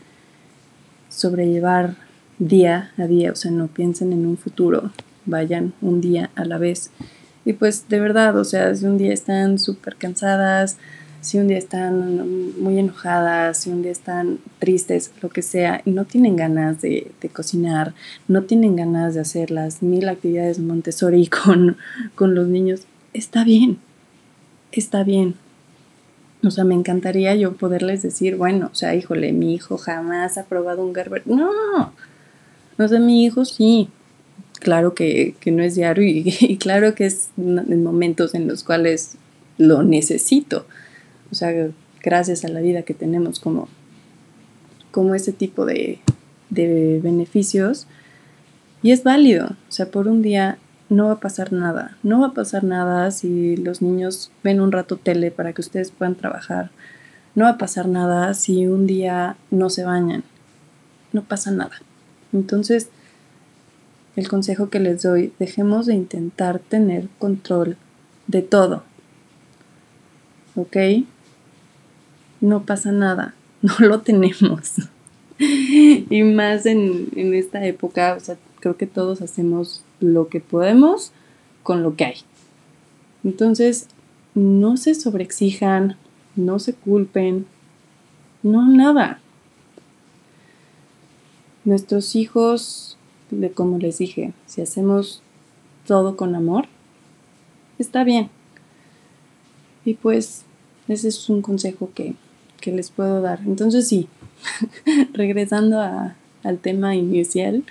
sobrellevar 1.08 1.96
día 2.38 2.92
a 2.98 3.06
día, 3.06 3.32
o 3.32 3.34
sea, 3.34 3.50
no 3.50 3.68
piensen 3.68 4.12
en 4.12 4.26
un 4.26 4.36
futuro, 4.36 4.90
vayan 5.24 5.72
un 5.80 6.02
día 6.02 6.30
a 6.34 6.44
la 6.44 6.58
vez. 6.58 6.90
Y 7.44 7.52
pues 7.54 7.88
de 7.88 8.00
verdad, 8.00 8.36
o 8.38 8.44
sea, 8.44 8.74
si 8.74 8.86
un 8.86 8.98
día 8.98 9.12
están 9.12 9.58
súper 9.58 9.96
cansadas, 9.96 10.78
si 11.24 11.38
un 11.38 11.48
día 11.48 11.56
están 11.56 12.60
muy 12.60 12.78
enojadas, 12.78 13.58
si 13.58 13.70
un 13.70 13.82
día 13.82 13.92
están 13.92 14.40
tristes, 14.58 15.10
lo 15.22 15.30
que 15.30 15.40
sea, 15.40 15.80
y 15.86 15.90
no 15.90 16.04
tienen 16.04 16.36
ganas 16.36 16.82
de, 16.82 17.12
cocinar, 17.32 17.94
no 18.28 18.42
tienen 18.42 18.76
ganas 18.76 19.14
de 19.14 19.20
hacer 19.20 19.50
las 19.50 19.82
mil 19.82 20.08
actividades 20.08 20.58
Montessori 20.58 21.26
con, 21.44 21.78
con 22.14 22.34
los 22.34 22.46
niños, 22.48 22.82
está 23.14 23.42
bien, 23.42 23.78
está 24.70 25.02
bien. 25.02 25.34
O 26.42 26.50
sea, 26.50 26.64
me 26.64 26.74
encantaría 26.74 27.34
yo 27.34 27.56
poderles 27.56 28.02
decir, 28.02 28.36
bueno, 28.36 28.68
o 28.70 28.74
sea, 28.74 28.94
híjole, 28.94 29.32
mi 29.32 29.54
hijo 29.54 29.78
jamás 29.78 30.36
ha 30.36 30.44
probado 30.44 30.84
un 30.84 30.94
Gerber. 30.94 31.22
No, 31.24 31.50
o 32.76 32.88
sea, 32.88 33.00
mi 33.00 33.24
hijo 33.24 33.46
sí, 33.46 33.88
claro 34.60 34.94
que, 34.94 35.34
no 35.46 35.62
es 35.62 35.74
diario 35.74 36.04
y, 36.04 36.34
y, 36.40 36.56
claro 36.56 36.94
que 36.94 37.06
es 37.06 37.28
en 37.36 37.82
momentos 37.82 38.34
en 38.34 38.48
los 38.48 38.64
cuales 38.64 39.16
lo 39.58 39.82
necesito 39.82 40.66
o 41.34 41.36
sea, 41.36 41.52
gracias 42.00 42.44
a 42.44 42.48
la 42.48 42.60
vida 42.60 42.82
que 42.82 42.94
tenemos 42.94 43.40
como, 43.40 43.68
como 44.92 45.16
ese 45.16 45.32
tipo 45.32 45.66
de, 45.66 45.98
de 46.48 47.00
beneficios. 47.02 47.88
Y 48.82 48.92
es 48.92 49.02
válido, 49.02 49.46
o 49.46 49.72
sea, 49.72 49.90
por 49.90 50.06
un 50.06 50.22
día 50.22 50.58
no 50.88 51.06
va 51.06 51.14
a 51.14 51.20
pasar 51.20 51.52
nada. 51.52 51.96
No 52.04 52.20
va 52.20 52.28
a 52.28 52.34
pasar 52.34 52.62
nada 52.62 53.10
si 53.10 53.56
los 53.56 53.82
niños 53.82 54.30
ven 54.44 54.60
un 54.60 54.70
rato 54.70 54.96
tele 54.96 55.32
para 55.32 55.54
que 55.54 55.62
ustedes 55.62 55.90
puedan 55.90 56.14
trabajar. 56.14 56.70
No 57.34 57.46
va 57.46 57.50
a 57.50 57.58
pasar 57.58 57.88
nada 57.88 58.32
si 58.34 58.68
un 58.68 58.86
día 58.86 59.36
no 59.50 59.70
se 59.70 59.82
bañan. 59.82 60.22
No 61.12 61.24
pasa 61.24 61.50
nada. 61.50 61.82
Entonces, 62.32 62.90
el 64.16 64.28
consejo 64.28 64.70
que 64.70 64.80
les 64.80 65.02
doy, 65.02 65.32
dejemos 65.38 65.86
de 65.86 65.94
intentar 65.94 66.58
tener 66.58 67.08
control 67.18 67.76
de 68.26 68.42
todo. 68.42 68.84
¿Ok? 70.56 70.76
no 72.44 72.64
pasa 72.64 72.92
nada, 72.92 73.34
no 73.62 73.74
lo 73.80 74.00
tenemos. 74.02 74.74
y 75.38 76.22
más 76.22 76.66
en, 76.66 77.08
esta 77.34 77.64
época, 77.64 78.14
o 78.16 78.20
sea, 78.20 78.36
creo 78.60 78.76
que 78.76 78.86
todos 78.86 79.22
hacemos 79.22 79.82
lo 80.00 80.28
que 80.28 80.40
podemos 80.40 81.12
con 81.62 81.82
lo 81.82 81.96
que 81.96 82.04
hay. 82.04 82.16
Entonces, 83.24 83.88
no 84.34 84.76
se 84.76 84.94
sobreexijan, 84.94 85.96
no 86.36 86.58
se 86.58 86.74
culpen, 86.74 87.46
no 88.42 88.68
nada. 88.68 89.20
Nuestros 91.64 92.14
hijos, 92.14 92.98
como 93.54 93.78
les 93.78 93.98
dije, 93.98 94.32
si 94.46 94.60
hacemos 94.60 95.22
todo 95.86 96.16
con 96.16 96.34
amor, 96.34 96.66
está 97.78 98.04
bien. 98.04 98.30
Y 99.84 99.94
pues 99.94 100.44
ese 100.88 101.08
es 101.08 101.28
un 101.28 101.42
consejo 101.42 101.90
que, 101.94 102.14
que 102.60 102.72
les 102.72 102.90
puedo 102.90 103.20
dar. 103.20 103.40
Entonces 103.46 103.86
sí, 103.86 104.08
regresando 105.12 105.80
a, 105.80 106.16
al 106.42 106.58
tema 106.58 106.94
inicial, 106.94 107.64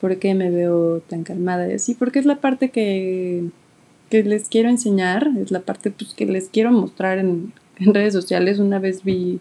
¿por 0.00 0.18
qué 0.18 0.34
me 0.34 0.50
veo 0.50 1.00
tan 1.00 1.24
calmada? 1.24 1.68
Y 1.68 1.74
así, 1.74 1.94
porque 1.94 2.18
es 2.18 2.26
la 2.26 2.40
parte 2.40 2.70
que, 2.70 3.48
que 4.10 4.22
les 4.22 4.48
quiero 4.48 4.68
enseñar, 4.68 5.30
es 5.40 5.50
la 5.50 5.60
parte 5.60 5.90
pues, 5.90 6.14
que 6.14 6.26
les 6.26 6.48
quiero 6.48 6.72
mostrar 6.72 7.18
en, 7.18 7.52
en 7.78 7.94
redes 7.94 8.12
sociales. 8.12 8.58
Una 8.58 8.78
vez 8.78 9.04
vi 9.04 9.40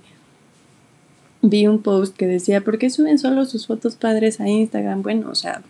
vi 1.43 1.67
un 1.67 1.81
post 1.81 2.15
que 2.15 2.25
decía, 2.25 2.61
¿por 2.61 2.79
qué 2.79 2.89
suben 2.89 3.19
solo 3.19 3.45
sus 3.45 3.67
fotos 3.67 3.95
padres 3.95 4.39
a 4.39 4.47
Instagram? 4.47 5.03
Bueno, 5.03 5.29
o 5.29 5.35
sea, 5.35 5.61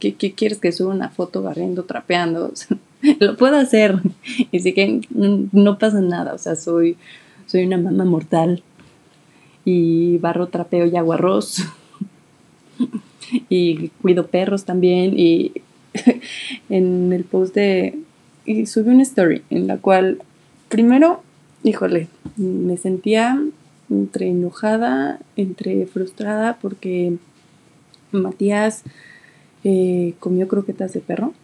¿qué, 0.00 0.14
quieres 0.14 0.58
que 0.58 0.72
suba 0.72 0.94
una 0.94 1.10
foto 1.10 1.42
barriendo, 1.42 1.84
trapeando? 1.84 2.52
lo 3.20 3.36
puedo 3.36 3.56
hacer. 3.56 4.00
Y 4.50 4.60
sí 4.60 4.72
que 4.72 5.02
no 5.10 5.78
pasa 5.78 6.00
nada, 6.00 6.32
o 6.32 6.38
sea, 6.38 6.56
soy, 6.56 6.96
soy 7.46 7.64
una 7.64 7.76
mamá 7.76 8.04
mortal. 8.04 8.62
Y 9.66 10.18
barro, 10.18 10.48
trapeo 10.48 10.86
y 10.86 10.96
hago 10.96 11.12
arroz. 11.12 11.62
y 13.50 13.88
cuido 14.00 14.26
perros 14.26 14.64
también. 14.64 15.18
Y 15.18 15.52
en 16.70 17.12
el 17.12 17.24
post 17.24 17.54
de... 17.54 17.98
Y 18.46 18.66
subí 18.66 18.90
una 18.90 19.02
story 19.02 19.42
en 19.48 19.66
la 19.66 19.78
cual, 19.78 20.18
primero, 20.68 21.22
híjole, 21.62 22.08
me 22.36 22.76
sentía 22.76 23.42
entre 23.94 24.28
enojada, 24.28 25.20
entre 25.36 25.86
frustrada 25.86 26.58
porque 26.60 27.16
Matías 28.12 28.82
eh, 29.64 30.14
comió 30.20 30.48
croquetas 30.48 30.92
de 30.92 31.00
perro. 31.00 31.34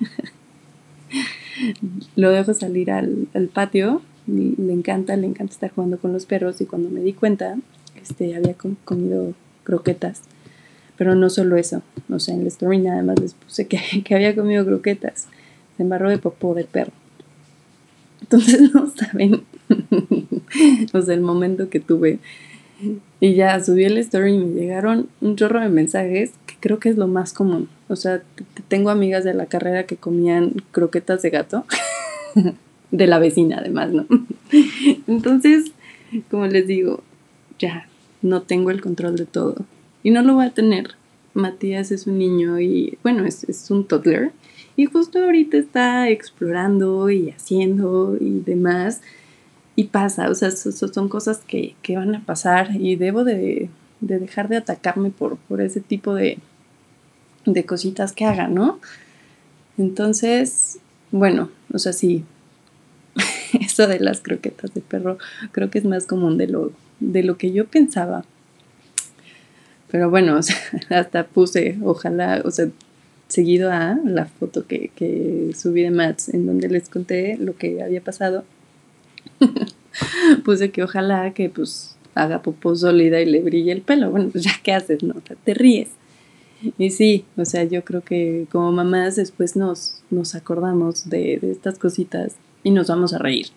Lo 2.16 2.30
dejo 2.30 2.54
salir 2.54 2.90
al, 2.90 3.28
patio, 3.52 4.02
le 4.26 4.72
encanta, 4.72 5.16
le 5.16 5.26
encanta 5.26 5.52
estar 5.52 5.70
jugando 5.70 5.98
con 5.98 6.12
los 6.12 6.26
perros 6.26 6.60
y 6.60 6.66
cuando 6.66 6.90
me 6.90 7.00
di 7.00 7.12
cuenta, 7.12 7.56
este, 8.00 8.36
había 8.36 8.54
comido 8.84 9.34
croquetas. 9.64 10.22
Pero 10.96 11.14
no 11.14 11.30
solo 11.30 11.56
eso, 11.56 11.82
o 12.10 12.18
sea, 12.18 12.34
en 12.34 12.42
la 12.42 12.48
story 12.48 12.78
nada 12.78 13.02
más 13.02 13.20
les 13.20 13.34
puse 13.34 13.66
que, 13.66 13.80
que 14.04 14.14
había 14.14 14.34
comido 14.34 14.64
croquetas. 14.64 15.26
Se 15.76 15.82
embarró 15.82 16.10
de 16.10 16.18
popó 16.18 16.54
del 16.54 16.66
perro. 16.66 16.92
Entonces 18.30 18.60
no 18.74 18.90
saben 18.90 19.42
o 20.92 21.02
sea, 21.02 21.14
el 21.14 21.20
momento 21.20 21.68
que 21.68 21.80
tuve. 21.80 22.18
Y 23.20 23.34
ya 23.34 23.62
subí 23.62 23.84
el 23.84 23.98
story 23.98 24.34
y 24.34 24.38
me 24.38 24.60
llegaron 24.60 25.08
un 25.20 25.36
chorro 25.36 25.60
de 25.60 25.68
mensajes 25.68 26.32
que 26.46 26.54
creo 26.60 26.78
que 26.78 26.90
es 26.90 26.96
lo 26.96 27.08
más 27.08 27.32
común. 27.32 27.68
O 27.88 27.96
sea, 27.96 28.22
tengo 28.68 28.90
amigas 28.90 29.24
de 29.24 29.34
la 29.34 29.46
carrera 29.46 29.84
que 29.86 29.96
comían 29.96 30.54
croquetas 30.70 31.22
de 31.22 31.30
gato. 31.30 31.64
de 32.90 33.06
la 33.06 33.18
vecina, 33.18 33.58
además, 33.58 33.90
¿no? 33.90 34.06
Entonces, 35.06 35.72
como 36.30 36.46
les 36.46 36.66
digo, 36.66 37.02
ya 37.58 37.88
no 38.22 38.42
tengo 38.42 38.70
el 38.70 38.80
control 38.80 39.16
de 39.16 39.26
todo. 39.26 39.56
Y 40.02 40.10
no 40.10 40.22
lo 40.22 40.34
voy 40.34 40.46
a 40.46 40.54
tener. 40.54 40.92
Matías 41.34 41.90
es 41.90 42.06
un 42.06 42.18
niño 42.18 42.60
y, 42.60 42.96
bueno, 43.02 43.24
es, 43.24 43.44
es 43.44 43.70
un 43.70 43.86
toddler. 43.86 44.32
Y 44.78 44.86
justo 44.86 45.18
ahorita 45.18 45.56
está 45.56 46.08
explorando 46.08 47.10
y 47.10 47.30
haciendo 47.30 48.16
y 48.20 48.38
demás 48.46 49.00
y 49.74 49.88
pasa, 49.88 50.30
o 50.30 50.36
sea, 50.36 50.52
son 50.52 51.08
cosas 51.08 51.38
que, 51.38 51.74
van 51.88 52.14
a 52.14 52.24
pasar 52.24 52.76
y 52.76 52.94
debo 52.94 53.24
de, 53.24 53.70
dejar 53.98 54.48
de 54.48 54.56
atacarme 54.56 55.10
por, 55.10 55.36
por 55.36 55.60
ese 55.60 55.80
tipo 55.80 56.14
de, 56.14 56.38
de 57.44 57.66
cositas 57.66 58.12
que 58.12 58.24
haga, 58.24 58.46
¿no? 58.46 58.78
Entonces, 59.78 60.78
bueno, 61.10 61.50
o 61.72 61.80
sea, 61.80 61.92
sí, 61.92 62.24
eso 63.60 63.88
de 63.88 63.98
las 63.98 64.20
croquetas 64.20 64.74
de 64.74 64.80
perro 64.80 65.18
creo 65.50 65.70
que 65.70 65.80
es 65.80 65.86
más 65.86 66.06
común 66.06 66.38
de 66.38 66.46
lo, 66.46 66.70
de 67.00 67.24
lo 67.24 67.36
que 67.36 67.50
yo 67.50 67.66
pensaba. 67.66 68.24
Pero 69.90 70.08
bueno, 70.08 70.38
hasta 70.88 71.26
puse, 71.26 71.78
ojalá, 71.82 72.42
o 72.44 72.52
sea, 72.52 72.68
seguido 73.28 73.70
a 73.70 73.98
la 74.04 74.26
foto 74.26 74.66
que, 74.66 74.90
que 74.96 75.52
subí 75.56 75.82
de 75.82 75.90
Mats, 75.90 76.28
en 76.30 76.46
donde 76.46 76.68
les 76.68 76.88
conté 76.88 77.36
lo 77.38 77.56
que 77.56 77.82
había 77.82 78.02
pasado 78.02 78.44
puse 80.44 80.70
que 80.70 80.82
ojalá 80.82 81.32
que 81.32 81.48
pues 81.50 81.96
haga 82.14 82.42
popó 82.42 82.74
sólida 82.74 83.20
y 83.20 83.26
le 83.26 83.40
brille 83.40 83.72
el 83.72 83.82
pelo. 83.82 84.10
Bueno, 84.10 84.28
pues 84.30 84.44
ya 84.44 84.52
qué 84.62 84.72
haces, 84.72 85.02
¿no? 85.02 85.14
te 85.44 85.54
ríes. 85.54 85.90
Y 86.76 86.90
sí, 86.90 87.24
o 87.36 87.44
sea, 87.44 87.62
yo 87.64 87.84
creo 87.84 88.02
que 88.02 88.46
como 88.50 88.72
mamás 88.72 89.14
después 89.14 89.54
nos, 89.54 90.02
nos 90.10 90.34
acordamos 90.34 91.08
de, 91.08 91.38
estas 91.42 91.78
cositas 91.78 92.34
y 92.64 92.72
nos 92.72 92.88
vamos 92.88 93.12
a 93.12 93.18
reír. 93.18 93.48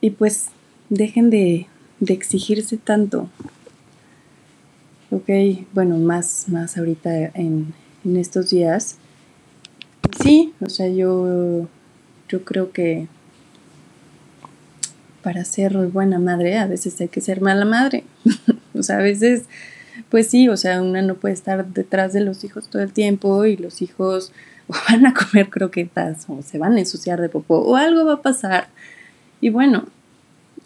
Y 0.00 0.10
pues 0.10 0.46
dejen 0.88 1.28
de, 1.28 1.66
de 2.00 2.14
exigirse 2.14 2.78
tanto. 2.78 3.28
Ok, 5.10 5.28
bueno, 5.72 5.96
más, 5.98 6.46
más 6.48 6.76
ahorita 6.76 7.26
en, 7.34 7.74
en 8.04 8.16
estos 8.16 8.50
días. 8.50 8.96
Sí, 10.22 10.52
o 10.60 10.68
sea, 10.68 10.88
yo 10.88 11.68
yo 12.28 12.44
creo 12.44 12.72
que 12.72 13.08
para 15.22 15.44
ser 15.44 15.76
buena 15.88 16.18
madre 16.18 16.58
a 16.58 16.66
veces 16.66 17.00
hay 17.00 17.08
que 17.08 17.20
ser 17.20 17.40
mala 17.40 17.64
madre. 17.64 18.04
o 18.74 18.82
sea, 18.82 18.98
a 18.98 19.02
veces, 19.02 19.44
pues 20.10 20.28
sí, 20.28 20.48
o 20.48 20.56
sea, 20.56 20.82
una 20.82 21.02
no 21.02 21.16
puede 21.16 21.34
estar 21.34 21.66
detrás 21.66 22.12
de 22.12 22.20
los 22.20 22.44
hijos 22.44 22.68
todo 22.68 22.82
el 22.82 22.92
tiempo 22.92 23.44
y 23.44 23.56
los 23.56 23.82
hijos 23.82 24.32
van 24.88 25.06
a 25.06 25.14
comer 25.14 25.50
croquetas 25.50 26.26
o 26.28 26.42
se 26.42 26.58
van 26.58 26.74
a 26.74 26.80
ensuciar 26.80 27.20
de 27.20 27.28
popó 27.28 27.58
o 27.58 27.76
algo 27.76 28.04
va 28.04 28.14
a 28.14 28.22
pasar. 28.22 28.68
Y 29.40 29.50
bueno, 29.50 29.86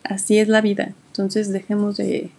así 0.04 0.38
es 0.38 0.48
la 0.48 0.60
vida. 0.60 0.92
Entonces 1.08 1.52
dejemos 1.52 1.96
de, 1.96 2.30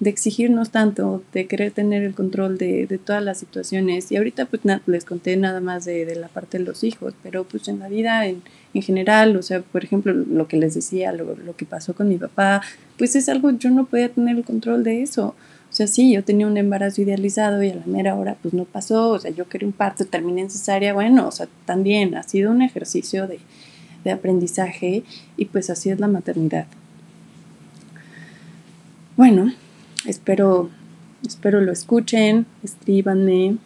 de 0.00 0.08
exigirnos 0.08 0.70
tanto, 0.70 1.22
de 1.34 1.46
querer 1.46 1.72
tener 1.72 2.02
el 2.02 2.14
control 2.14 2.56
de, 2.56 2.86
de 2.86 2.96
todas 2.98 3.22
las 3.22 3.38
situaciones. 3.38 4.10
Y 4.10 4.16
ahorita 4.16 4.46
pues 4.46 4.62
les 4.86 5.04
conté 5.04 5.36
nada 5.36 5.60
más 5.60 5.84
de, 5.84 6.06
de, 6.06 6.16
la 6.16 6.28
parte 6.28 6.58
de 6.58 6.64
los 6.64 6.82
hijos, 6.82 7.14
pero 7.22 7.44
pues 7.44 7.68
en 7.68 7.78
la 7.78 7.88
vida 7.88 8.26
en, 8.26 8.42
en 8.72 8.82
general, 8.82 9.36
o 9.36 9.42
sea, 9.42 9.60
por 9.60 9.84
ejemplo, 9.84 10.12
lo 10.14 10.48
que 10.48 10.56
les 10.56 10.74
decía, 10.74 11.12
lo, 11.12 11.36
lo, 11.36 11.54
que 11.54 11.66
pasó 11.66 11.94
con 11.94 12.08
mi 12.08 12.16
papá, 12.16 12.62
pues 12.96 13.14
es 13.14 13.28
algo, 13.28 13.50
yo 13.50 13.70
no 13.70 13.84
podía 13.84 14.08
tener 14.08 14.36
el 14.36 14.44
control 14.44 14.84
de 14.84 15.02
eso. 15.02 15.34
O 15.68 15.72
sea, 15.72 15.86
sí, 15.86 16.12
yo 16.12 16.24
tenía 16.24 16.46
un 16.46 16.56
embarazo 16.56 17.02
idealizado 17.02 17.62
y 17.62 17.70
a 17.70 17.74
la 17.76 17.86
mera 17.86 18.16
hora 18.16 18.36
pues 18.40 18.54
no 18.54 18.64
pasó, 18.64 19.10
o 19.10 19.18
sea, 19.18 19.30
yo 19.30 19.48
quería 19.48 19.68
un 19.68 19.72
parto, 19.72 20.06
terminé 20.06 20.40
en 20.40 20.50
cesárea, 20.50 20.94
bueno, 20.94 21.28
o 21.28 21.30
sea, 21.30 21.46
también 21.66 22.16
ha 22.16 22.22
sido 22.22 22.50
un 22.50 22.62
ejercicio 22.62 23.28
de, 23.28 23.38
de 24.02 24.10
aprendizaje 24.10 25.04
y 25.36 25.44
pues 25.44 25.68
así 25.68 25.90
es 25.90 26.00
la 26.00 26.08
maternidad. 26.08 26.66
Bueno, 29.16 29.52
Espero, 30.06 30.70
espero 31.26 31.60
lo 31.60 31.72
escuchen, 31.72 32.46
escríbanme 32.62 33.58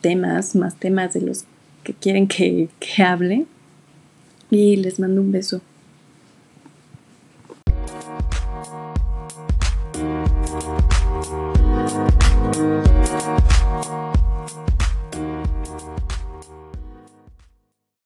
temas, 0.00 0.54
más 0.54 0.76
temas 0.76 1.14
de 1.14 1.22
los 1.22 1.44
que 1.82 1.94
quieren 1.94 2.28
que, 2.28 2.68
que 2.80 3.02
hable. 3.02 3.46
Y 4.50 4.76
les 4.76 5.00
mando 5.00 5.20
un 5.20 5.32
beso. 5.32 5.60